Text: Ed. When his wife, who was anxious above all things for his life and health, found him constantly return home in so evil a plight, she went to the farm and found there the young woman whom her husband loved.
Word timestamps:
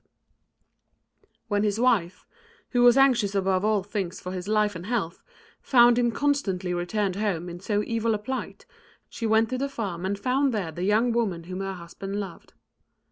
Ed. 1.21 1.27
When 1.47 1.63
his 1.63 1.79
wife, 1.79 2.25
who 2.71 2.81
was 2.81 2.97
anxious 2.97 3.35
above 3.35 3.63
all 3.63 3.83
things 3.83 4.19
for 4.19 4.31
his 4.31 4.47
life 4.47 4.75
and 4.75 4.87
health, 4.87 5.21
found 5.61 5.99
him 5.99 6.11
constantly 6.11 6.73
return 6.73 7.13
home 7.13 7.47
in 7.47 7.59
so 7.59 7.83
evil 7.85 8.15
a 8.15 8.17
plight, 8.17 8.65
she 9.09 9.27
went 9.27 9.49
to 9.51 9.59
the 9.59 9.69
farm 9.69 10.03
and 10.03 10.17
found 10.17 10.55
there 10.55 10.71
the 10.71 10.85
young 10.85 11.11
woman 11.11 11.43
whom 11.43 11.59
her 11.59 11.73
husband 11.73 12.19
loved. 12.19 12.53